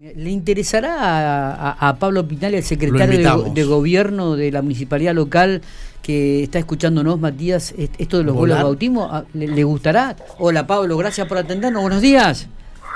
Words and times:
¿Le 0.00 0.30
interesará 0.30 1.76
a, 1.78 1.96
Pablo 1.96 2.26
Pinal, 2.26 2.54
el 2.54 2.62
secretario 2.62 3.44
de, 3.52 3.64
gobierno 3.64 4.34
de 4.34 4.50
la 4.50 4.62
municipalidad 4.62 5.12
local, 5.12 5.60
que 6.02 6.42
está 6.42 6.58
escuchándonos, 6.58 7.20
Matías, 7.20 7.74
esto 7.76 8.16
de 8.16 8.24
los 8.24 8.34
vuelos 8.34 8.56
de 8.56 8.64
bautismo? 8.64 9.10
Ah, 9.12 9.24
¿Le, 9.34 9.62
gustará? 9.62 10.16
Hola 10.38 10.66
Pablo, 10.66 10.96
gracias 10.96 11.28
por 11.28 11.36
atendernos. 11.36 11.82
Buenos 11.82 12.00
días. 12.00 12.48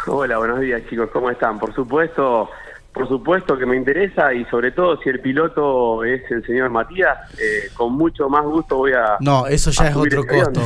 Hola, 0.07 0.39
buenos 0.39 0.61
días 0.61 0.81
chicos, 0.89 1.11
¿cómo 1.13 1.29
están? 1.29 1.59
Por 1.59 1.75
supuesto, 1.75 2.49
por 2.95 3.07
supuesto 3.07 3.59
que 3.59 3.67
me 3.67 3.77
interesa 3.77 4.33
y 4.33 4.47
sobre 4.47 4.71
todo 4.71 4.99
si 5.03 5.11
el 5.11 5.21
piloto 5.21 6.05
es 6.05 6.23
el 6.31 6.43
señor 6.47 6.71
Matías, 6.71 7.19
eh, 7.39 7.69
con 7.75 7.93
mucho 7.93 8.31
más 8.31 8.47
gusto 8.47 8.79
voy 8.79 8.93
a... 8.93 9.19
No, 9.21 9.47
eso 9.47 9.71
ya 9.73 9.89
es 9.89 9.97
otro 9.97 10.25
costo, 10.27 10.63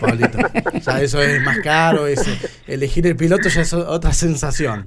Pablito. 0.00 0.38
ya 0.80 1.02
eso 1.02 1.20
es 1.20 1.42
más 1.42 1.58
caro, 1.58 2.06
elegir 2.66 3.06
el 3.06 3.16
piloto 3.16 3.50
ya 3.50 3.60
es 3.60 3.74
otra 3.74 4.14
sensación. 4.14 4.86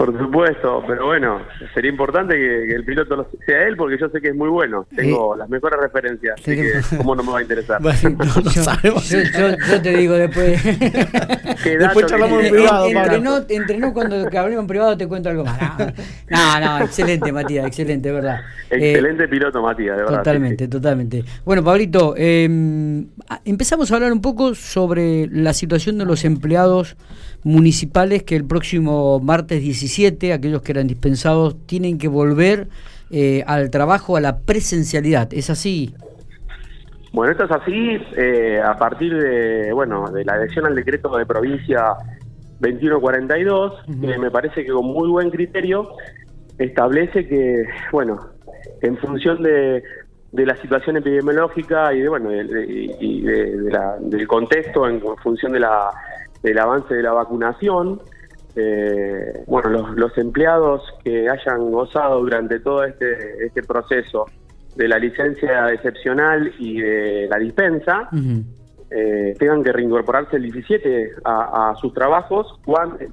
Por 0.00 0.18
supuesto, 0.18 0.82
pero 0.86 1.08
bueno, 1.08 1.42
sería 1.74 1.90
importante 1.90 2.34
que, 2.34 2.74
el 2.74 2.86
piloto 2.86 3.28
sea 3.44 3.68
él 3.68 3.76
porque 3.76 3.98
yo 3.98 4.08
sé 4.08 4.22
que 4.22 4.28
es 4.28 4.34
muy 4.34 4.48
bueno. 4.48 4.86
Tengo 4.96 5.36
las 5.36 5.46
mejores 5.50 5.78
referencias, 5.78 6.40
así 6.40 6.56
que 6.56 6.96
cómo 6.96 7.14
no 7.14 7.22
me 7.22 7.32
va 7.32 7.38
a 7.40 7.42
interesar. 7.42 7.78
Bueno, 7.90 8.16
no, 8.18 8.50
yo, 8.50 8.62
sabemos. 8.62 9.10
Yo, 9.10 9.82
te 9.82 9.96
digo 9.96 10.14
después. 10.14 10.64
después 11.64 12.06
charlamos 12.06 12.44
en 12.44 12.50
privado. 12.50 12.86
Entrenó, 12.86 13.36
entrenó 13.46 13.92
cuando 13.92 14.16
hablemos 14.16 14.62
en 14.62 14.66
privado 14.66 14.96
te 14.96 15.06
cuento 15.06 15.28
algo 15.28 15.44
más. 15.44 15.60
No, 16.30 16.60
no, 16.60 16.84
excelente 16.84 17.30
Matías, 17.30 17.66
excelente, 17.66 18.10
verdad. 18.10 18.40
Excelente 18.70 19.28
piloto 19.28 19.60
Matías, 19.60 19.98
de 19.98 20.02
verdad. 20.04 20.18
Totalmente, 20.18 20.68
totalmente. 20.68 21.24
Bueno, 21.44 21.62
Pablito, 21.62 22.14
eh, 22.16 22.44
empezamos 23.44 23.92
a 23.92 23.96
hablar 23.96 24.12
un 24.12 24.22
poco 24.22 24.54
sobre 24.54 25.26
la 25.26 25.52
situación 25.52 25.98
de 25.98 26.06
los 26.06 26.24
empleados 26.24 26.96
municipales 27.42 28.22
que 28.22 28.36
el 28.36 28.44
próximo 28.44 29.20
martes 29.20 29.62
17, 29.62 29.89
aquellos 30.32 30.62
que 30.62 30.72
eran 30.72 30.86
dispensados, 30.86 31.56
tienen 31.66 31.98
que 31.98 32.08
volver 32.08 32.68
eh, 33.10 33.42
al 33.46 33.70
trabajo, 33.70 34.16
a 34.16 34.20
la 34.20 34.38
presencialidad. 34.38 35.32
¿Es 35.32 35.50
así? 35.50 35.94
Bueno, 37.12 37.32
esto 37.32 37.44
es 37.44 37.50
así 37.50 37.98
eh, 38.16 38.60
a 38.64 38.76
partir 38.76 39.16
de, 39.16 39.72
bueno, 39.72 40.10
de 40.10 40.24
la 40.24 40.34
adhesión 40.34 40.66
al 40.66 40.74
decreto 40.74 41.16
de 41.16 41.26
provincia 41.26 41.94
2142, 42.60 43.72
que 44.00 44.18
me 44.18 44.30
parece 44.30 44.64
que 44.64 44.70
con 44.70 44.86
muy 44.86 45.08
buen 45.08 45.30
criterio 45.30 45.88
establece 46.58 47.26
que, 47.26 47.64
bueno, 47.90 48.28
en 48.82 48.96
función 48.98 49.42
de, 49.42 49.82
de 50.32 50.46
la 50.46 50.56
situación 50.56 50.98
epidemiológica 50.98 51.92
y 51.92 52.00
de 52.00 52.08
bueno 52.08 52.30
y 52.32 53.22
del 53.22 54.26
contexto 54.28 54.88
en 54.88 55.00
función 55.22 55.52
de 55.52 55.60
la 55.60 55.90
del 56.42 56.58
avance 56.58 56.94
de 56.94 57.02
la 57.02 57.12
vacunación. 57.12 58.00
Eh, 58.56 59.44
bueno, 59.46 59.70
los, 59.70 59.96
los, 59.96 60.18
empleados 60.18 60.82
que 61.04 61.28
hayan 61.28 61.70
gozado 61.70 62.20
durante 62.20 62.58
todo 62.58 62.84
este, 62.84 63.46
este 63.46 63.62
proceso 63.62 64.26
de 64.74 64.88
la 64.88 64.98
licencia 64.98 65.72
excepcional 65.72 66.52
y 66.58 66.80
de 66.80 67.28
la 67.30 67.38
dispensa, 67.38 68.08
eh, 68.90 69.34
tengan 69.38 69.62
que 69.62 69.72
reincorporarse 69.72 70.36
el 70.36 70.44
17 70.44 71.12
a, 71.24 71.74
sus 71.80 71.92
trabajos, 71.94 72.58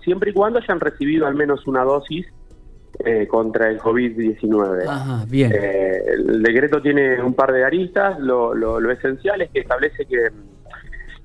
siempre 0.03 0.31
y 0.31 0.33
cuando 0.33 0.59
hayan 0.59 0.79
recibido 0.79 1.27
al 1.27 1.35
menos 1.35 1.67
una 1.67 1.83
dosis 1.83 2.25
eh, 2.99 3.27
contra 3.27 3.69
el 3.69 3.79
COVID-19. 3.79 5.29
bien. 5.29 5.51
el 5.53 6.41
decreto 6.41 6.81
tiene 6.81 7.21
un 7.21 7.33
par 7.33 7.51
de 7.53 7.63
aristas, 7.63 8.19
lo, 8.19 8.55
lo, 8.55 8.79
lo 8.79 8.91
esencial 8.91 9.41
es 9.41 9.51
que 9.51 9.59
establece 9.59 10.05
que 10.05 10.29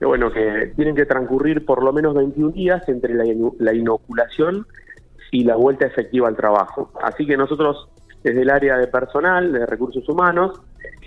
que 0.03 0.07
bueno, 0.07 0.33
que 0.33 0.73
tienen 0.75 0.97
que 0.97 1.07
transcurrir 1.07 1.65
por 1.65 1.85
lo 1.85 1.93
menos 1.93 2.13
21 2.13 2.51
días 2.51 2.89
entre 2.89 3.15
la, 3.15 3.73
inoculación 3.73 4.67
y 5.31 5.45
la 5.45 5.55
vuelta 5.55 5.87
efectiva 5.87 6.27
al 6.27 6.35
trabajo. 6.35 6.91
Así 7.01 7.25
que 7.25 7.37
nosotros, 7.37 7.89
desde 8.25 8.43
el 8.43 8.51
área 8.51 8.79
de 8.79 8.89
personal, 8.89 9.53
de 9.53 9.65
recursos 9.65 10.09
humanos, 10.09 10.61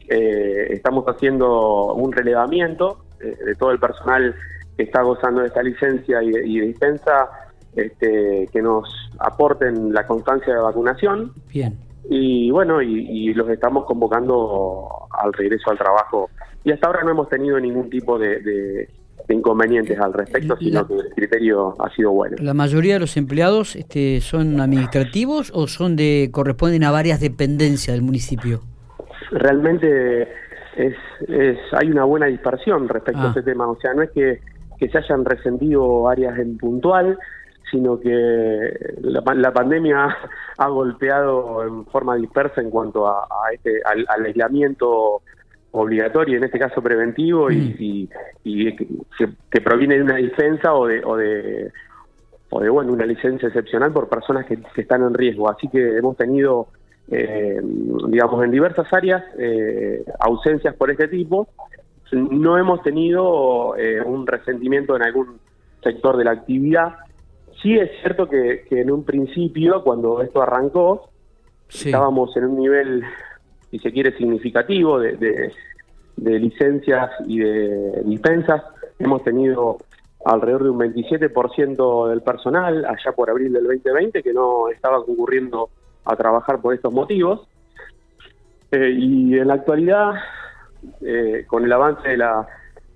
eh, 0.08 0.68
estamos 0.70 1.04
haciendo 1.08 1.94
un 1.96 2.14
relevamiento 2.14 3.04
eh, 3.20 3.36
de 3.46 3.56
todo 3.56 3.72
el 3.72 3.80
personal 3.80 4.34
que 4.78 4.84
está 4.84 5.02
gozando 5.02 5.42
de 5.42 5.48
esta 5.48 5.62
licencia 5.62 6.24
y 6.24 6.32
de, 6.32 6.44
dispensa, 6.44 7.28
este, 7.76 8.48
que 8.50 8.62
nos 8.62 8.88
aporten 9.20 9.94
la 9.94 10.08
constancia 10.08 10.54
de 10.54 10.62
vacunación. 10.62 11.34
Bien. 11.50 11.78
Y 12.10 12.50
bueno, 12.50 12.82
y 12.82 13.34
los 13.34 13.50
estamos 13.50 13.84
convocando 13.84 14.88
al 15.12 15.34
regreso 15.34 15.72
al 15.72 15.78
trabajo 15.78 16.30
y 16.66 16.72
hasta 16.72 16.88
ahora 16.88 17.04
no 17.04 17.12
hemos 17.12 17.30
tenido 17.30 17.60
ningún 17.60 17.90
tipo 17.92 18.18
de, 18.18 18.90
inconvenientes 19.30 20.00
al 20.00 20.14
respecto, 20.14 20.58
sino 20.58 20.86
que 20.88 20.96
el 20.96 21.10
criterio 21.16 21.76
ha 21.80 21.90
sido 21.92 22.12
bueno. 22.12 22.36
¿La 22.40 22.56
mayoría 22.56 22.96
de 22.96 23.00
los 23.00 23.18
empleados 23.18 23.76
este, 23.76 24.20
son 24.20 24.60
administrativos 24.60 25.52
o 25.54 25.68
son 25.68 25.96
de 25.96 26.30
corresponden 26.32 26.84
a 26.84 26.92
varias 26.92 27.20
dependencias 27.20 27.96
del 27.96 28.04
municipio? 28.04 28.62
Realmente 29.32 30.24
es, 30.76 30.96
es 31.28 31.58
hay 31.72 31.90
una 31.92 32.04
buena 32.04 32.26
dispersión 32.26 32.90
respecto 32.90 33.22
a 33.22 33.26
ah. 33.26 33.30
este 33.30 33.44
tema, 33.44 33.68
o 33.68 33.80
sea, 33.80 33.94
no 33.94 34.02
es 34.02 34.10
que, 34.10 34.42
se 34.80 34.98
hayan 34.98 35.24
resentido 35.24 36.10
áreas 36.10 36.38
en 36.40 36.58
puntual, 36.58 37.18
sino 37.72 38.00
que 38.00 38.74
la, 39.02 39.52
pandemia 39.52 40.18
ha 40.58 40.68
golpeado 40.68 41.64
en 41.64 41.86
forma 41.86 42.16
dispersa 42.16 42.62
en 42.62 42.72
cuanto 42.72 43.08
a, 43.08 43.28
este, 43.54 43.82
al 43.86 44.26
aislamiento 44.26 45.22
obligatorio, 45.82 46.38
en 46.38 46.44
este 46.44 46.60
caso 46.60 46.82
preventivo, 46.82 47.52
y, 47.52 48.10
mm. 48.44 48.76
que, 49.50 49.62
proviene 49.62 49.96
de 49.96 50.04
una 50.04 50.18
licencia 50.18 50.74
o 50.74 50.88
de, 50.88 51.04
o 51.04 51.18
de, 51.18 51.72
o 52.50 52.60
de 52.60 52.70
bueno, 52.70 52.94
una 52.94 53.06
licencia 53.06 53.48
excepcional 53.48 53.92
por 53.92 54.10
personas 54.10 54.46
que, 54.46 54.58
están 54.78 55.04
en 55.04 55.14
riesgo. 55.14 55.50
Así 55.50 55.68
que 55.68 55.98
hemos 55.98 56.18
tenido, 56.18 56.68
eh, 57.10 57.60
digamos, 58.08 58.44
en 58.44 58.52
diversas 58.52 58.92
áreas 58.94 59.24
eh, 59.38 60.04
ausencias 60.20 60.76
por 60.76 60.92
este 60.92 61.08
tipo. 61.08 61.48
No 62.12 62.58
hemos 62.58 62.82
tenido 62.84 63.76
eh, 63.78 64.02
un 64.02 64.26
resentimiento 64.28 64.96
en 64.96 65.04
algún 65.04 65.40
sector 65.84 66.18
de 66.18 66.24
la 66.24 66.32
actividad. 66.32 66.96
Sí 67.62 67.78
es 67.78 67.90
cierto 68.02 68.30
que, 68.30 68.66
en 68.70 68.92
un 68.92 69.04
principio, 69.04 69.84
cuando 69.84 70.22
esto 70.22 70.42
arrancó, 70.42 71.10
estábamos 71.68 72.36
en 72.38 72.46
un 72.46 72.60
nivel 72.60 73.04
si 73.72 73.80
se 73.80 73.92
quiere, 73.92 74.16
significativo 74.18 75.00
de, 75.00 75.52
licencias 76.18 77.12
y 77.28 77.40
de 77.40 78.02
dispensas. 78.06 78.64
Hemos 79.00 79.24
tenido 79.24 79.78
alrededor 80.24 80.64
de 80.64 80.70
un 80.70 80.80
27% 80.80 82.10
del 82.10 82.22
personal 82.22 82.86
allá 82.86 83.12
por 83.16 83.30
abril 83.30 83.54
del 83.54 83.64
2020 83.64 84.24
que 84.24 84.34
no 84.34 84.70
estaba 84.70 85.04
concurriendo 85.04 85.70
a 86.06 86.16
trabajar 86.16 86.62
por 86.62 86.74
estos 86.74 86.94
motivos. 86.94 87.48
Eh, 88.72 88.96
y 88.98 89.38
en 89.38 89.48
la 89.48 89.56
actualidad, 89.56 90.14
eh, 91.02 91.46
con 91.48 91.64
el 91.66 91.72
avance 91.72 92.10
de 92.10 92.18
la 92.18 92.48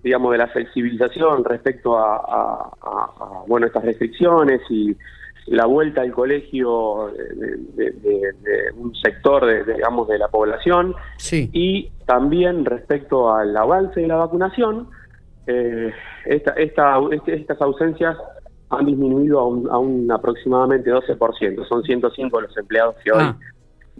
digamos 0.02 0.32
de 0.32 0.38
la 0.38 0.48
flexibilización 0.48 1.44
respecto 1.44 1.98
a, 1.98 2.72
a 2.82 3.44
bueno 3.48 3.68
estas 3.68 3.84
restricciones 3.84 4.62
y 4.70 4.96
la 5.50 5.66
vuelta 5.66 6.02
al 6.02 6.12
colegio 6.12 7.12
de, 7.36 8.74
un 8.78 8.96
sector, 8.96 9.46
de, 9.46 9.74
digamos, 9.74 10.08
de 10.08 10.20
la 10.20 10.28
población, 10.28 10.96
sí. 11.18 11.50
y 11.54 11.92
también 12.06 12.66
respecto 12.66 13.34
al 13.34 13.56
avance 13.58 14.00
de 14.00 14.08
la 14.08 14.18
vacunación, 14.18 14.90
eh, 15.48 15.92
esta, 16.26 16.52
esta, 16.52 17.00
este, 17.12 17.36
estas 17.36 17.60
ausencias 17.62 18.16
han 18.70 18.86
disminuido 18.86 19.40
a 19.40 19.48
un, 19.48 19.70
a 19.70 19.80
un 19.80 20.12
aproximadamente 20.12 20.92
12%. 20.92 21.68
Son 21.68 21.84
105 21.84 22.42
los 22.42 22.56
empleados 22.56 22.96
que 23.04 23.12
hoy 23.12 23.24
ah. 23.24 23.38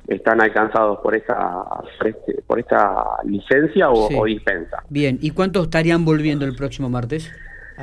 están 0.08 0.42
alcanzados 0.42 1.00
por 1.00 1.16
esta, 1.16 1.66
este, 2.06 2.44
por 2.46 2.60
esta 2.60 3.04
licencia 3.24 3.90
o 3.90 4.26
dispensa. 4.26 4.84
Bien, 4.90 5.18
¿y 5.20 5.32
cuántos 5.32 5.64
estarían 5.64 6.06
volviendo 6.06 6.46
el 6.46 6.56
próximo 6.56 6.90
martes? 6.90 7.32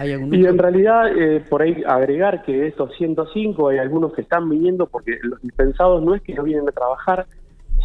Y 0.05 0.47
en 0.47 0.59
realidad, 0.59 1.17
eh, 1.17 1.43
por 1.49 1.63
ahí 1.63 1.83
agregar 1.87 2.43
que 2.43 2.53
de 2.53 2.67
estos 2.69 2.95
105 2.97 3.69
hay 3.69 3.79
algunos 3.79 4.13
que 4.13 4.21
están 4.21 4.49
viniendo 4.49 4.87
porque 4.87 5.19
los 5.23 5.41
dispensados 5.41 6.03
no 6.03 6.15
es 6.15 6.21
que 6.23 6.35
no 6.35 6.43
vienen 6.43 6.69
a 6.69 6.73
trabajar, 6.73 7.27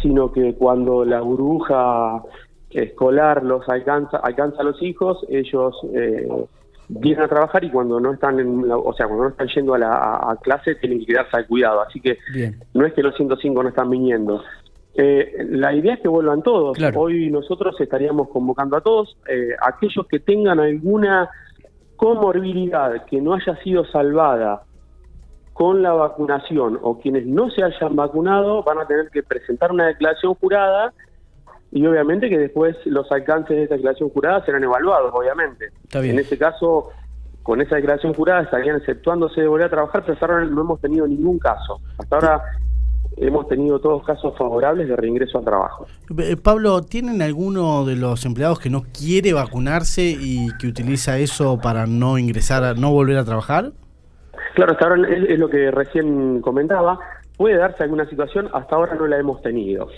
sino 0.02 0.30
que 0.30 0.54
cuando 0.54 1.06
la 1.06 1.22
burbuja 1.22 2.22
escolar 2.70 3.42
los 3.42 3.66
alcanza, 3.68 4.18
alcanza 4.18 4.60
a 4.60 4.64
los 4.64 4.82
hijos, 4.82 5.24
ellos 5.30 5.74
eh, 5.94 6.28
vienen 6.88 7.24
a 7.24 7.28
trabajar 7.28 7.64
y 7.64 7.70
cuando 7.70 7.98
no 7.98 8.12
están 8.12 8.38
en 8.40 8.70
o 8.70 8.92
sea, 8.92 9.06
cuando 9.06 9.24
no 9.24 9.30
están 9.30 9.48
yendo 9.48 9.74
a 9.74 9.78
la 9.78 10.38
clase 10.42 10.74
tienen 10.74 11.00
que 11.00 11.06
quedarse 11.06 11.36
al 11.36 11.46
cuidado, 11.46 11.80
así 11.80 11.98
que 11.98 12.18
no 12.74 12.84
es 12.84 12.92
que 12.92 13.02
los 13.02 13.16
105 13.16 13.62
no 13.62 13.68
están 13.70 13.88
viniendo. 13.88 14.42
Eh, 14.94 15.46
la 15.48 15.74
idea 15.74 15.94
es 15.94 16.00
que 16.00 16.08
vuelvan 16.08 16.42
todos. 16.42 16.76
Hoy 16.94 17.30
nosotros 17.30 17.80
estaríamos 17.80 18.28
convocando 18.28 18.76
a 18.76 18.82
todos, 18.82 19.16
aquellos 19.62 20.06
que 20.06 20.18
tengan 20.18 20.60
alguna 20.60 21.30
comorbilidad 21.96 23.04
que 23.06 23.20
no 23.20 23.34
haya 23.34 23.56
sido 23.62 23.84
salvada 23.86 24.62
con 25.52 25.82
la 25.82 25.92
vacunación 25.92 26.78
o 26.82 26.98
quienes 26.98 27.26
no 27.26 27.50
se 27.50 27.62
hayan 27.62 27.94
vacunado 27.94 28.62
van 28.62 28.78
a 28.78 28.86
tener 28.86 29.10
que 29.10 29.22
presentar 29.22 29.70
una 29.70 29.86
declaración 29.86 30.34
jurada 30.34 30.92
y 31.70 31.86
obviamente 31.86 32.28
que 32.28 32.38
después 32.38 32.76
los 32.84 33.10
alcances 33.12 33.56
de 33.56 33.64
esa 33.64 33.74
declaración 33.74 34.10
jurada 34.10 34.44
serán 34.44 34.62
evaluados, 34.62 35.10
obviamente. 35.14 35.70
En 35.92 36.18
ese 36.18 36.36
caso, 36.36 36.90
con 37.42 37.60
esa 37.60 37.76
declaración 37.76 38.12
jurada 38.14 38.42
estarían 38.42 38.76
exceptuándose 38.76 39.40
de 39.40 39.48
volver 39.48 39.66
a 39.66 39.70
trabajar, 39.70 40.02
pero 40.02 40.14
hasta 40.14 40.26
ahora 40.26 40.44
no 40.44 40.60
hemos 40.60 40.80
tenido 40.80 41.06
ningún 41.06 41.38
caso. 41.38 41.80
Hasta 41.98 42.16
ahora 42.16 42.42
hemos 43.16 43.46
tenido 43.48 43.78
todos 43.78 44.04
casos 44.04 44.36
favorables 44.36 44.88
de 44.88 44.96
reingreso 44.96 45.38
al 45.38 45.44
trabajo. 45.44 45.86
Eh, 46.18 46.36
Pablo, 46.36 46.82
¿tienen 46.82 47.22
alguno 47.22 47.84
de 47.84 47.96
los 47.96 48.24
empleados 48.24 48.58
que 48.58 48.70
no 48.70 48.82
quiere 48.82 49.32
vacunarse 49.32 50.02
y 50.02 50.48
que 50.58 50.66
utiliza 50.66 51.18
eso 51.18 51.58
para 51.62 51.86
no 51.86 52.18
ingresar, 52.18 52.64
a, 52.64 52.74
no 52.74 52.90
volver 52.92 53.18
a 53.18 53.24
trabajar? 53.24 53.72
Claro, 54.54 54.72
hasta 54.72 54.86
ahora 54.86 55.08
es, 55.08 55.38
lo 55.38 55.48
que 55.48 55.70
recién 55.70 56.40
comentaba. 56.40 56.98
Puede 57.36 57.56
darse 57.56 57.82
alguna 57.84 58.08
situación, 58.08 58.48
hasta 58.52 58.76
ahora 58.76 58.94
no 58.94 59.06
la 59.06 59.18
hemos 59.18 59.40
tenido. 59.42 59.88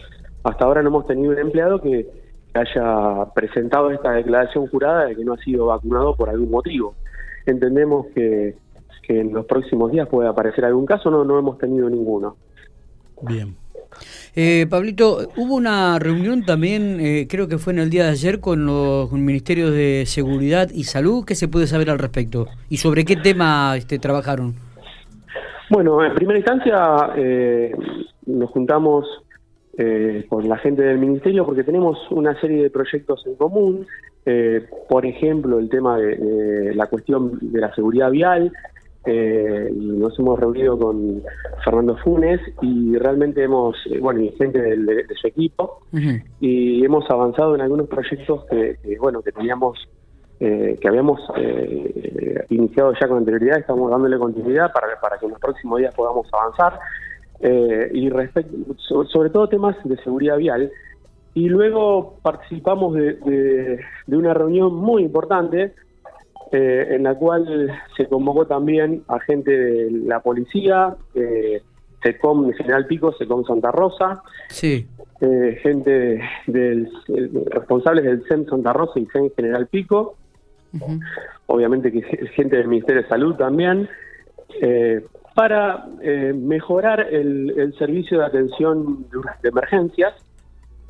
Hasta 0.44 0.64
ahora 0.64 0.82
no 0.82 0.88
hemos 0.88 1.06
tenido 1.06 1.32
un 1.32 1.38
empleado 1.38 1.80
que 1.80 2.06
haya 2.54 3.32
presentado 3.34 3.90
esta 3.90 4.12
declaración 4.12 4.68
jurada 4.68 5.06
de 5.06 5.16
que 5.16 5.24
no 5.24 5.32
ha 5.34 5.38
sido 5.38 5.66
vacunado 5.66 6.14
por 6.14 6.28
algún 6.28 6.50
motivo 6.50 6.94
entendemos 7.46 8.06
que, 8.14 8.56
en 9.08 9.32
los 9.34 9.44
próximos 9.44 9.92
días 9.92 10.08
puede 10.08 10.28
aparecer 10.28 10.64
algún 10.64 10.86
caso, 10.86 11.10
no, 11.10 11.24
no 11.24 11.38
hemos 11.38 11.58
tenido 11.58 11.90
ninguno. 11.90 12.36
Bien. 13.22 13.56
Eh, 14.34 14.66
Pablito, 14.68 15.28
hubo 15.36 15.54
una 15.54 15.98
reunión 15.98 16.44
también, 16.44 16.98
eh, 17.00 17.26
creo 17.28 17.46
que 17.46 17.58
fue 17.58 17.72
en 17.72 17.78
el 17.78 17.90
día 17.90 18.04
de 18.04 18.10
ayer, 18.10 18.40
con 18.40 18.66
los 18.66 19.12
ministerios 19.12 19.70
de 19.70 20.04
Seguridad 20.06 20.70
y 20.74 20.84
Salud. 20.84 21.24
¿Qué 21.24 21.34
se 21.34 21.48
puede 21.48 21.66
saber 21.66 21.90
al 21.90 21.98
respecto? 21.98 22.48
¿Y 22.68 22.78
sobre 22.78 23.04
qué 23.04 23.16
tema 23.16 23.76
este, 23.76 23.98
trabajaron? 23.98 24.54
Bueno, 25.70 26.04
en 26.04 26.14
primera 26.14 26.38
instancia 26.38 27.12
eh, 27.16 27.74
nos 28.26 28.50
juntamos 28.50 29.06
eh, 29.78 30.26
con 30.28 30.48
la 30.48 30.58
gente 30.58 30.82
del 30.82 30.98
ministerio 30.98 31.44
porque 31.44 31.64
tenemos 31.64 31.98
una 32.10 32.38
serie 32.40 32.62
de 32.62 32.70
proyectos 32.70 33.26
en 33.26 33.34
común, 33.34 33.86
eh, 34.26 34.64
por 34.88 35.04
ejemplo 35.04 35.58
el 35.58 35.68
tema 35.68 35.98
de, 35.98 36.72
la 36.74 36.86
cuestión 36.86 37.38
de 37.40 37.60
la 37.60 37.74
seguridad 37.74 38.10
vial, 38.10 38.52
eh, 39.06 39.70
y 39.72 39.86
nos 39.86 40.18
hemos 40.18 40.38
reunido 40.38 40.78
con 40.78 41.22
Fernando 41.64 41.96
Funes 41.98 42.40
y 42.62 42.96
realmente 42.96 43.42
hemos, 43.42 43.76
bueno, 44.00 44.20
y 44.20 44.30
gente 44.32 44.60
de, 44.60 45.06
su 45.20 45.26
equipo, 45.26 45.80
y 46.40 46.84
hemos 46.84 47.08
avanzado 47.10 47.54
en 47.54 47.60
algunos 47.60 47.88
proyectos 47.88 48.44
que, 48.50 48.76
bueno, 48.98 49.22
que 49.22 49.32
teníamos, 49.32 49.78
que 50.38 50.88
habíamos 50.88 51.20
iniciado 52.50 52.92
ya 53.00 53.08
con 53.08 53.18
anterioridad, 53.18 53.58
estamos 53.58 53.90
dándole 53.90 54.18
continuidad 54.18 54.72
para, 54.72 55.00
para 55.00 55.18
que 55.18 55.26
en 55.26 55.32
los 55.32 55.40
próximos 55.40 55.78
días 55.78 55.94
podamos 55.94 56.26
avanzar. 56.32 56.78
Eh, 57.40 57.90
y 57.92 58.08
respecto, 58.08 58.56
sobre 58.78 59.28
todo 59.30 59.48
temas 59.48 59.76
de 59.84 59.96
seguridad 59.98 60.38
vial. 60.38 60.70
Y 61.34 61.48
luego 61.48 62.18
participamos 62.22 62.94
de, 62.94 63.80
una 64.06 64.32
reunión 64.32 64.74
muy 64.74 65.02
importante 65.02 65.74
eh, 66.54 66.94
en 66.94 67.02
la 67.02 67.14
cual 67.14 67.70
se 67.96 68.06
convocó 68.06 68.46
también 68.46 69.02
a 69.08 69.18
gente 69.20 69.50
de 69.50 69.90
la 69.90 70.20
policía, 70.20 70.94
eh, 71.14 71.62
SECOM 72.02 72.52
General 72.52 72.86
Pico, 72.86 73.12
SECOM 73.12 73.44
Santa 73.44 73.72
Rosa, 73.72 74.22
sí. 74.48 74.86
Eh, 75.20 75.58
gente 75.62 76.20
del, 76.46 76.90
responsables 77.46 78.04
del 78.04 78.24
CEM 78.28 78.46
Santa 78.46 78.72
Rosa 78.72 79.00
y 79.00 79.06
CEM 79.06 79.30
General 79.34 79.66
Pico, 79.66 80.16
obviamente 81.46 81.90
que 81.90 82.02
gente 82.34 82.56
del 82.56 82.68
Ministerio 82.68 83.02
de 83.02 83.08
Salud 83.08 83.34
también, 83.36 83.88
eh, 84.60 85.04
para 85.34 85.86
eh, 86.02 86.32
mejorar 86.34 87.00
el, 87.10 87.74
servicio 87.78 88.18
de 88.18 88.26
atención 88.26 89.06
de 89.42 89.48
emergencias 89.48 90.14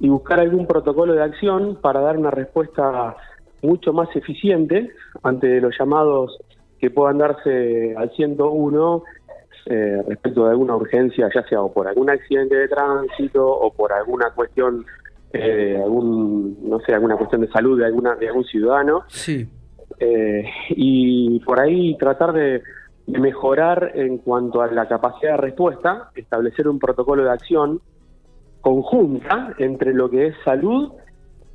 y 0.01 0.09
buscar 0.09 0.41
algún 0.41 0.67
protocolo 0.67 1.15
de 1.15 1.23
acción 1.23 1.79
para 1.81 2.01
dar 2.01 2.19
una 2.19 2.31
respuesta 2.31 3.17
mucho 3.65 3.93
más 3.93 4.09
eficiente 4.15 4.91
ante 5.23 5.61
los 5.61 5.75
llamados 5.79 6.39
que 6.79 6.91
puedan 6.91 7.19
darse 7.19 7.95
al 7.97 8.11
101 8.15 9.03
eh, 9.67 10.03
respecto 10.07 10.45
de 10.45 10.51
alguna 10.51 10.77
urgencia, 10.77 11.31
ya 11.35 11.43
sea 11.49 11.63
o 11.63 11.73
por 11.73 11.89
algún 11.89 12.11
accidente 12.11 12.55
de 12.55 12.69
tránsito 12.69 13.47
o 13.47 13.73
por 13.73 13.93
alguna 13.93 14.31
cuestión, 14.31 14.85
eh, 15.33 15.81
algún, 15.83 16.59
no 16.69 16.81
sé, 16.81 16.93
alguna 16.93 17.17
cuestión 17.17 17.41
de 17.41 17.49
salud 17.49 17.79
de 17.79 17.87
alguna 17.87 18.15
de 18.17 18.29
algún 18.29 18.45
ciudadano. 18.45 19.05
Sí. 19.09 19.49
y 20.71 21.39
por 21.41 21.61
ahí 21.61 21.97
tratar 21.99 22.33
de 22.33 22.63
de 23.07 23.19
mejorar 23.19 23.93
en 23.95 24.19
cuanto 24.19 24.63
a 24.63 24.69
la 24.69 24.89
capacidad 24.89 25.33
de 25.33 25.37
respuesta, 25.39 26.11
establecer 26.15 26.69
un 26.69 26.79
protocolo 26.79 27.25
de 27.25 27.31
acción 27.31 27.81
conjunta 28.61 29.55
entre 29.59 29.93
lo 29.93 30.09
que 30.09 30.29
es 30.29 30.35
salud 30.45 30.93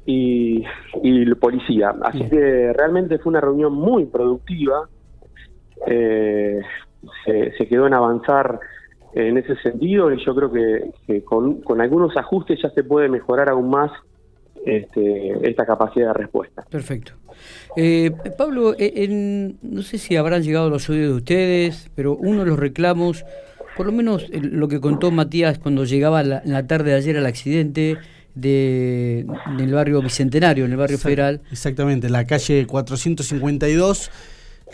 y, 0.09 0.63
y 1.03 1.35
policía. 1.35 1.93
Así 2.01 2.27
que 2.29 2.73
realmente 2.73 3.19
fue 3.19 3.29
una 3.29 3.41
reunión 3.41 3.73
muy 3.73 4.05
productiva. 4.05 4.89
Eh, 5.85 6.61
se, 7.25 7.67
quedó 7.67 7.85
en 7.85 7.93
avanzar 7.93 8.59
en 9.13 9.37
ese 9.37 9.55
sentido 9.57 10.11
y 10.11 10.23
yo 10.25 10.35
creo 10.35 10.51
que, 10.51 11.21
con, 11.21 11.61
con 11.61 11.79
algunos 11.79 12.17
ajustes 12.17 12.59
ya 12.61 12.71
se 12.71 12.83
puede 12.83 13.07
mejorar 13.07 13.49
aún 13.49 13.69
más 13.69 13.91
este, 14.65 15.47
esta 15.47 15.65
capacidad 15.65 16.07
de 16.07 16.13
respuesta. 16.13 16.65
Perfecto. 16.69 17.13
Eh, 17.77 18.11
Pablo, 18.35 18.73
eh, 18.79 19.55
no 19.61 19.81
sé 19.83 19.99
si 19.99 20.15
habrán 20.15 20.41
llegado 20.41 20.71
los 20.71 20.89
oídos 20.89 21.09
de 21.09 21.15
ustedes, 21.17 21.91
pero 21.95 22.15
uno 22.15 22.39
de 22.39 22.49
los 22.49 22.59
reclamos, 22.59 23.25
por 23.77 23.85
lo 23.85 23.91
menos 23.91 24.27
lo 24.31 24.67
que 24.67 24.81
contó 24.81 25.11
Matías 25.11 25.59
cuando 25.59 25.85
llegaba 25.85 26.23
la, 26.23 26.41
en 26.43 26.51
la 26.51 26.65
tarde 26.65 26.91
de 26.91 26.97
ayer 26.97 27.15
al 27.15 27.27
accidente, 27.27 27.97
de, 28.35 29.19
en 29.19 29.59
el 29.59 29.73
barrio 29.73 30.01
Bicentenario, 30.01 30.65
en 30.65 30.71
el 30.71 30.77
barrio 30.77 30.97
Federal. 30.97 31.41
Exactamente, 31.51 32.09
la 32.09 32.25
calle 32.25 32.65
452 32.65 34.11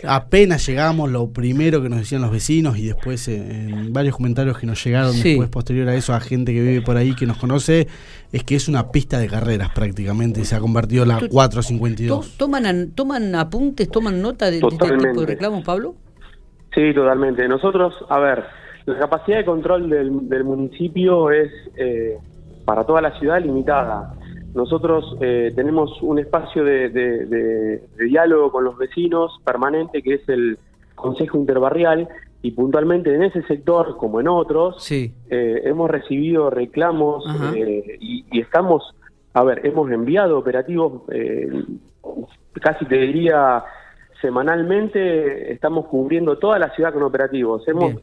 Apenas 0.04 0.66
llegamos, 0.66 1.10
lo 1.10 1.30
primero 1.30 1.82
que 1.82 1.88
nos 1.88 2.00
decían 2.00 2.20
los 2.20 2.30
vecinos 2.30 2.76
y 2.76 2.86
después 2.86 3.28
eh, 3.28 3.68
en 3.70 3.92
varios 3.94 4.16
comentarios 4.16 4.58
que 4.58 4.66
nos 4.66 4.82
llegaron 4.84 5.12
después 5.12 5.48
posterior 5.48 5.88
a 5.88 5.94
eso 5.94 6.12
a 6.12 6.20
gente 6.20 6.52
que 6.52 6.60
vive 6.60 6.82
por 6.82 6.98
ahí 6.98 7.14
que 7.14 7.24
nos 7.24 7.38
conoce, 7.38 7.86
es 8.30 8.44
que 8.44 8.56
es 8.56 8.68
una 8.68 8.90
pista 8.90 9.18
de 9.18 9.26
carreras 9.26 9.70
prácticamente, 9.74 10.44
se 10.44 10.54
ha 10.54 10.60
convertido 10.60 11.06
la 11.06 11.16
452. 11.16 12.36
¿Toman, 12.36 12.90
toman 12.90 13.34
apuntes, 13.34 13.90
toman 13.90 14.20
nota 14.20 14.50
de, 14.50 14.58
este 14.58 14.68
tipo 14.68 15.20
de 15.20 15.26
reclamos, 15.26 15.64
Pablo? 15.64 15.94
Sí, 16.74 16.92
totalmente. 16.94 17.48
Nosotros, 17.48 17.94
a 18.10 18.18
ver, 18.18 18.44
la 18.84 18.98
capacidad 18.98 19.38
de 19.38 19.44
control 19.46 19.88
del, 19.88 20.44
municipio 20.44 21.30
es 21.30 21.50
eh, 21.76 22.18
para 22.66 22.84
toda 22.84 23.00
la 23.00 23.18
ciudad 23.18 23.40
limitada. 23.40 24.12
Nosotros 24.54 25.16
eh, 25.20 25.52
tenemos 25.54 26.02
un 26.02 26.18
espacio 26.18 26.64
de, 26.64 27.80
diálogo 27.98 28.50
con 28.50 28.64
los 28.64 28.76
vecinos 28.76 29.40
permanente 29.44 30.02
que 30.02 30.14
es 30.14 30.28
el 30.28 30.58
Consejo 30.94 31.38
Interbarrial 31.38 32.08
y 32.42 32.50
puntualmente 32.50 33.14
en 33.14 33.22
ese 33.22 33.42
sector 33.42 33.96
como 33.96 34.20
en 34.20 34.28
otros 34.28 34.82
sí. 34.82 35.14
Eh, 35.30 35.62
hemos 35.64 35.90
recibido 35.90 36.50
reclamos 36.50 37.24
eh, 37.54 37.98
y, 38.00 38.40
estamos, 38.40 38.94
a 39.34 39.44
ver, 39.44 39.64
hemos 39.66 39.90
enviado 39.90 40.38
operativos, 40.38 41.02
casi 42.60 42.84
te 42.86 42.96
diría 42.96 43.62
semanalmente, 44.22 45.52
estamos 45.52 45.86
cubriendo 45.86 46.38
toda 46.38 46.58
la 46.58 46.74
ciudad 46.74 46.94
con 46.94 47.02
operativos. 47.02 47.66
Hemos 47.68 47.94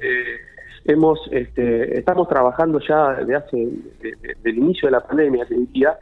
hemos 0.85 1.19
este, 1.31 1.97
estamos 1.97 2.27
trabajando 2.27 2.79
ya 2.79 3.13
desde 3.15 3.35
hace 3.35 3.69
del 4.43 4.57
inicio 4.57 4.87
de 4.87 4.91
la 4.91 4.99
pandemia 5.01 5.45
te 5.45 5.55
diría 5.55 5.97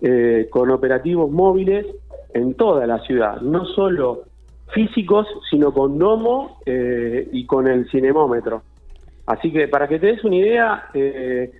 eh, 0.00 0.48
con 0.50 0.70
operativos 0.70 1.30
móviles 1.30 1.86
en 2.34 2.54
toda 2.54 2.86
la 2.86 2.98
ciudad, 3.00 3.40
no 3.40 3.64
solo 3.66 4.24
físicos, 4.72 5.28
sino 5.50 5.72
con 5.72 5.98
domo 5.98 6.58
eh, 6.66 7.28
y 7.30 7.46
con 7.46 7.68
el 7.68 7.88
cinemómetro. 7.90 8.62
Así 9.26 9.52
que 9.52 9.68
para 9.68 9.86
que 9.86 9.98
te 9.98 10.08
des 10.08 10.24
una 10.24 10.36
idea, 10.36 10.84
eh, 10.94 11.52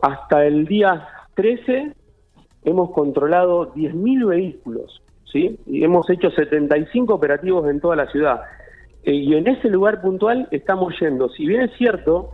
hasta 0.00 0.46
el 0.46 0.64
día 0.66 1.06
13 1.34 1.92
hemos 2.64 2.92
controlado 2.92 3.74
10.000 3.74 4.26
vehículos, 4.26 5.02
¿sí? 5.30 5.58
Y 5.66 5.84
hemos 5.84 6.08
hecho 6.08 6.30
75 6.30 7.14
operativos 7.14 7.68
en 7.68 7.80
toda 7.80 7.96
la 7.96 8.06
ciudad. 8.06 8.40
Y 9.12 9.34
en 9.34 9.46
ese 9.46 9.68
lugar 9.68 10.00
puntual 10.00 10.48
estamos 10.50 10.98
yendo. 11.00 11.28
Si 11.28 11.46
bien 11.46 11.62
es 11.62 11.70
cierto 11.78 12.30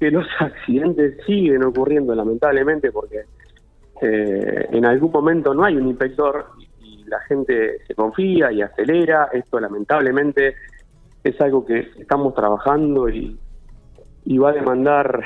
que 0.00 0.10
los 0.10 0.26
accidentes 0.40 1.18
siguen 1.26 1.64
ocurriendo 1.64 2.14
lamentablemente 2.14 2.90
porque 2.90 3.24
eh, 4.00 4.68
en 4.72 4.86
algún 4.86 5.12
momento 5.12 5.54
no 5.54 5.64
hay 5.64 5.76
un 5.76 5.88
inspector 5.88 6.46
y, 6.80 6.94
la 7.04 7.20
gente 7.20 7.80
se 7.86 7.94
confía 7.94 8.50
y 8.50 8.62
acelera. 8.62 9.28
Esto 9.32 9.60
lamentablemente 9.60 10.54
es 11.22 11.38
algo 11.40 11.64
que 11.64 11.90
estamos 11.98 12.34
trabajando 12.34 13.08
y, 13.10 13.38
va 14.38 14.48
a 14.48 14.52
demandar 14.52 15.22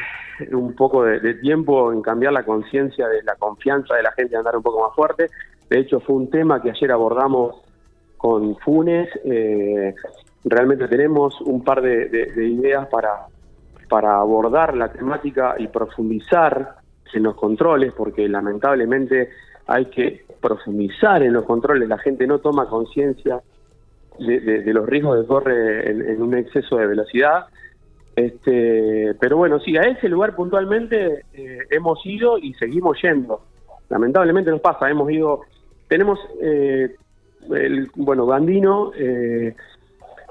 un 0.51 0.75
poco 0.75 1.05
de, 1.05 1.35
tiempo 1.35 1.93
en 1.93 2.03
cambiar 2.03 2.33
la 2.33 2.45
conciencia 2.45 3.07
de 3.07 3.23
la 3.23 3.37
confianza 3.37 3.95
de 3.95 4.03
la 4.03 4.13
gente 4.13 4.37
andar 4.37 4.57
un 4.57 4.63
poco 4.65 4.83
más 4.83 4.95
fuerte. 4.95 5.29
De 5.71 5.79
hecho, 5.79 6.01
fue 6.01 6.17
un 6.17 6.29
tema 6.29 6.61
que 6.61 6.71
ayer 6.71 6.91
abordamos 6.91 7.63
con 8.17 8.57
Funes. 8.57 9.09
Eh, 9.25 9.95
realmente 10.49 10.89
tenemos 10.89 11.41
un 11.41 11.63
par 11.63 11.83
de, 11.83 12.07
de, 12.09 12.47
ideas 12.47 12.87
para, 12.89 13.27
para 13.89 14.17
abordar 14.17 14.77
la 14.77 14.93
temática 14.93 15.55
y 15.59 15.69
profundizar 15.69 16.77
en 17.13 17.23
los 17.23 17.35
controles, 17.35 17.93
porque 17.97 18.29
lamentablemente 18.29 19.31
hay 19.67 19.87
que 19.87 20.25
profundizar 20.41 21.23
en 21.23 21.33
los 21.33 21.45
controles, 21.45 21.89
la 21.89 21.99
gente 21.99 22.27
no 22.27 22.39
toma 22.39 22.69
conciencia 22.69 23.41
de, 24.19 24.73
los 24.73 24.87
riesgos 24.87 25.21
de 25.21 25.27
corre 25.27 25.91
en, 25.91 26.23
un 26.23 26.35
exceso 26.35 26.77
de 26.77 26.87
velocidad. 26.87 27.47
Este, 28.17 29.15
pero 29.21 29.37
bueno, 29.37 29.61
sí, 29.61 29.77
a 29.77 29.83
ese 29.83 30.09
lugar 30.09 30.35
puntualmente 30.35 31.25
eh, 31.33 31.59
hemos 31.71 32.05
ido 32.05 32.39
y 32.39 32.53
seguimos 32.55 33.01
yendo. 33.01 33.43
Lamentablemente 33.89 34.51
nos 34.51 34.61
pasa, 34.61 34.91
hemos 34.91 35.11
ido, 35.11 35.43
tenemos, 35.87 36.19
eh, 36.43 36.97
el, 37.51 37.91
bueno, 37.95 38.27
Gandino 38.27 38.91
eh, 38.97 39.55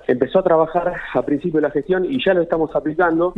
empezó 0.07 0.39
a 0.39 0.43
trabajar 0.43 0.93
a 1.13 1.21
principio 1.23 1.59
de 1.59 1.67
la 1.67 1.71
gestión 1.71 2.05
y 2.05 2.23
ya 2.23 2.33
lo 2.33 2.41
estamos 2.41 2.75
aplicando 2.75 3.33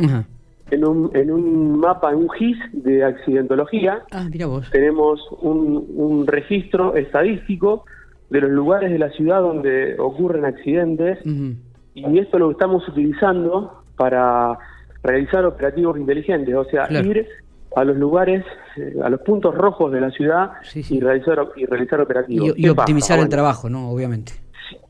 en 0.70 0.84
un, 0.84 1.10
en 1.14 1.30
un 1.30 1.78
mapa, 1.78 2.10
en 2.12 2.18
un 2.18 2.30
GIS 2.30 2.58
de 2.72 3.04
accidentología. 3.04 4.04
Ah, 4.10 4.26
mira 4.30 4.46
vos. 4.46 4.70
Tenemos 4.70 5.20
un, 5.40 5.86
un 5.96 6.26
registro 6.26 6.94
estadístico 6.96 7.84
de 8.30 8.40
los 8.40 8.50
lugares 8.50 8.90
de 8.90 8.98
la 8.98 9.10
ciudad 9.10 9.40
donde 9.40 9.96
ocurren 9.98 10.44
accidentes 10.44 11.18
y 11.94 12.18
esto 12.18 12.38
lo 12.38 12.52
estamos 12.52 12.88
utilizando 12.88 13.82
para 13.96 14.56
realizar 15.02 15.44
operativos 15.44 15.98
inteligentes, 15.98 16.54
o 16.54 16.64
sea, 16.64 16.88
ir 16.90 17.26
a 17.76 17.84
los 17.84 17.96
lugares, 17.96 18.44
eh, 18.76 18.96
a 19.02 19.08
los 19.08 19.20
puntos 19.20 19.54
rojos 19.54 19.92
de 19.92 20.00
la 20.00 20.10
ciudad 20.10 20.52
y 20.74 21.00
realizar 21.00 21.38
y 21.56 21.66
realizar 21.66 22.00
operativos. 22.00 22.54
Y, 22.56 22.68
optimizar 22.68 23.18
el 23.18 23.28
trabajo, 23.28 23.68
¿no? 23.68 23.90
Obviamente. 23.90 24.32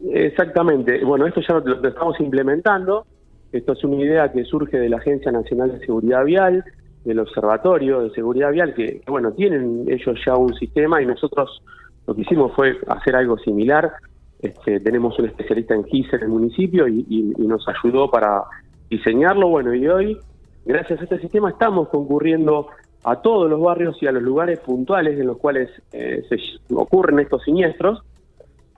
Exactamente. 0.09 1.05
Bueno, 1.05 1.27
esto 1.27 1.41
ya 1.47 1.55
lo, 1.55 1.89
estamos 1.89 2.19
implementando. 2.21 3.07
Esto 3.53 3.73
es 3.73 3.85
una 3.85 3.97
idea 3.97 4.33
que 4.33 4.45
surge 4.45 4.79
de 4.79 4.89
la 4.89 4.99
Agencia 4.99 5.33
Nacional 5.33 5.73
de 5.73 5.85
Seguridad 5.85 6.25
Vial, 6.25 6.65
del 7.05 7.19
Observatorio 7.19 8.01
de 8.01 8.11
Seguridad 8.11 8.53
Vial, 8.53 8.75
que, 8.75 9.03
bueno, 9.07 9.33
tienen 9.33 9.85
ellos 9.89 10.19
ya 10.25 10.37
un 10.37 10.55
sistema 10.55 11.03
y 11.03 11.07
nosotros 11.07 11.63
lo 12.07 12.15
que 12.15 12.23
hicimos 12.23 12.53
fue 12.55 12.79
hacer 12.87 13.17
algo 13.17 13.39
similar. 13.39 13.93
Este, 14.41 14.81
tenemos 14.81 15.19
un 15.19 15.27
especialista 15.27 15.75
en 15.75 15.85
GIS 15.85 16.13
en 16.15 16.23
el 16.23 16.29
municipio 16.29 16.89
y, 16.89 17.35
nos 17.39 17.67
ayudó 17.69 18.11
para 18.11 18.45
diseñarlo. 18.89 19.49
Bueno, 19.49 19.75
y 19.75 19.87
hoy, 19.89 20.19
gracias 20.65 21.01
a 21.01 21.05
este 21.05 21.19
sistema, 21.19 21.51
estamos 21.51 21.89
concurriendo 21.89 22.69
a 23.05 23.21
todos 23.21 23.51
los 23.51 23.61
barrios 23.61 24.01
y 24.03 24.07
a 24.07 24.13
los 24.13 24.23
lugares 24.23 24.61
puntuales 24.61 25.19
en 25.19 25.27
los 25.27 25.39
cuales 25.39 25.71
eh, 25.93 26.23
se 26.29 26.37
ocurren 26.75 27.19
estos 27.19 27.43
siniestros. 27.43 28.03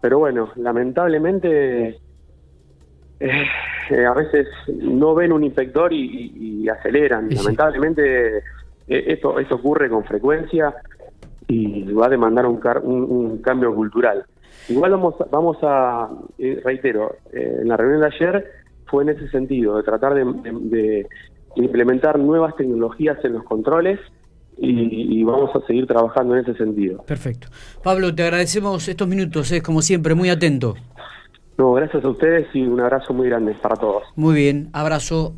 Pero 0.02 0.18
bueno, 0.18 0.50
lamentablemente 0.56 1.96
eh, 3.20 4.04
a 4.04 4.12
veces 4.12 4.48
no 4.66 5.14
ven 5.14 5.32
un 5.32 5.44
inspector 5.44 5.92
y, 5.92 6.68
aceleran. 6.68 7.28
Lamentablemente 7.30 8.38
eh, 8.38 8.42
esto, 8.88 9.38
esto 9.38 9.54
ocurre 9.54 9.88
con 9.88 10.04
frecuencia 10.04 10.74
y 11.46 11.92
va 11.92 12.06
a 12.06 12.08
demandar 12.08 12.46
un, 12.46 12.60
un, 12.84 13.38
cambio 13.38 13.74
cultural. 13.74 14.24
Igual 14.68 14.92
vamos, 14.92 15.14
vamos 15.30 15.56
a, 15.62 16.08
eh, 16.38 16.60
reitero, 16.64 17.16
eh, 17.32 17.58
en 17.62 17.68
la 17.68 17.76
reunión 17.76 18.00
de 18.00 18.06
ayer 18.06 18.50
fue 18.86 19.04
en 19.04 19.10
ese 19.10 19.28
sentido, 19.28 19.76
de 19.76 19.82
tratar 19.82 20.14
de, 20.14 21.06
implementar 21.54 22.18
nuevas 22.18 22.56
tecnologías 22.56 23.22
en 23.24 23.34
los 23.34 23.44
controles 23.44 24.00
y, 24.58 25.22
vamos 25.24 25.50
a 25.54 25.66
seguir 25.66 25.86
trabajando 25.86 26.36
en 26.36 26.42
ese 26.42 26.54
sentido. 26.54 27.02
Perfecto. 27.02 27.48
Pablo, 27.82 28.14
te 28.14 28.22
agradecemos 28.22 28.86
estos 28.88 29.08
minutos, 29.08 29.50
es 29.52 29.62
como 29.62 29.82
siempre, 29.82 30.14
muy 30.14 30.30
atento. 30.30 30.74
No, 31.58 31.72
gracias 31.74 32.04
a 32.04 32.08
ustedes 32.08 32.46
y 32.54 32.62
un 32.62 32.80
abrazo 32.80 33.12
muy 33.12 33.28
grande 33.28 33.54
para 33.54 33.76
todos. 33.76 34.02
Muy 34.16 34.34
bien, 34.34 34.70
abrazo. 34.72 35.30